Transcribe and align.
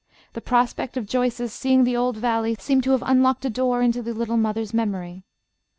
The 0.33 0.41
prospect 0.41 0.97
of 0.97 1.05
Joyce's 1.05 1.53
seeing 1.53 1.83
the 1.83 1.95
old 1.95 2.17
valley 2.17 2.55
seemed 2.57 2.83
to 2.85 2.91
have 2.93 3.03
unlocked 3.05 3.45
a 3.45 3.51
door 3.51 3.83
into 3.83 4.01
the 4.01 4.15
little 4.15 4.35
mother's 4.35 4.73
memory. 4.73 5.25